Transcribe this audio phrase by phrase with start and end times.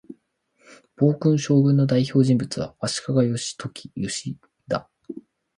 [0.95, 3.69] 暴君将軍の代表人物は、足利義教
[4.67, 4.89] だ